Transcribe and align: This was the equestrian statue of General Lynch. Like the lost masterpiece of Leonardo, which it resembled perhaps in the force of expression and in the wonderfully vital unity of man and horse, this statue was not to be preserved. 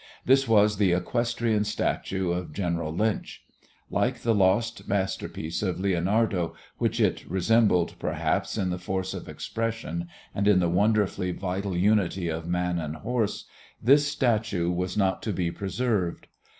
This 0.25 0.47
was 0.47 0.77
the 0.77 0.93
equestrian 0.93 1.63
statue 1.63 2.31
of 2.31 2.53
General 2.53 2.91
Lynch. 2.91 3.43
Like 3.91 4.21
the 4.23 4.33
lost 4.33 4.87
masterpiece 4.87 5.61
of 5.61 5.79
Leonardo, 5.79 6.55
which 6.79 6.99
it 6.99 7.23
resembled 7.29 7.93
perhaps 7.99 8.57
in 8.57 8.71
the 8.71 8.79
force 8.79 9.13
of 9.13 9.29
expression 9.29 10.07
and 10.33 10.47
in 10.47 10.59
the 10.59 10.69
wonderfully 10.69 11.33
vital 11.33 11.77
unity 11.77 12.29
of 12.29 12.47
man 12.47 12.79
and 12.79 12.95
horse, 12.95 13.45
this 13.79 14.07
statue 14.07 14.71
was 14.71 14.97
not 14.97 15.21
to 15.21 15.31
be 15.31 15.51
preserved. 15.51 16.25